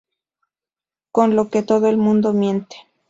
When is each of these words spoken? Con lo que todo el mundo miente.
Con 1.11 1.35
lo 1.35 1.49
que 1.51 1.61
todo 1.61 1.87
el 1.87 1.97
mundo 1.97 2.33
miente. 2.33 2.75